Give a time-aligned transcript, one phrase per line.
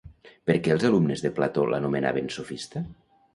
[0.51, 2.85] Per què els alumnes de Plató l'anomenaven "sofista"?